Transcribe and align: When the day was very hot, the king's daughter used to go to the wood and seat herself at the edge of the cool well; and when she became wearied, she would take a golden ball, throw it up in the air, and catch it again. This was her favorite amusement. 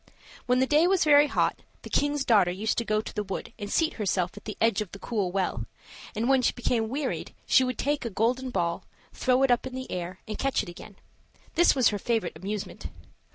When 0.47 0.57
the 0.57 0.65
day 0.65 0.87
was 0.87 1.03
very 1.03 1.27
hot, 1.27 1.59
the 1.83 1.89
king's 1.91 2.25
daughter 2.25 2.49
used 2.49 2.75
to 2.79 2.83
go 2.83 3.01
to 3.01 3.13
the 3.13 3.21
wood 3.21 3.53
and 3.59 3.71
seat 3.71 3.93
herself 4.01 4.35
at 4.35 4.45
the 4.45 4.57
edge 4.59 4.81
of 4.81 4.93
the 4.93 4.97
cool 4.97 5.31
well; 5.31 5.67
and 6.15 6.27
when 6.27 6.41
she 6.41 6.53
became 6.53 6.89
wearied, 6.89 7.35
she 7.45 7.63
would 7.63 7.77
take 7.77 8.03
a 8.03 8.09
golden 8.09 8.49
ball, 8.49 8.83
throw 9.13 9.43
it 9.43 9.51
up 9.51 9.67
in 9.67 9.75
the 9.75 9.91
air, 9.91 10.17
and 10.27 10.39
catch 10.39 10.63
it 10.63 10.69
again. 10.69 10.95
This 11.53 11.75
was 11.75 11.89
her 11.89 11.99
favorite 11.99 12.35
amusement. 12.35 12.87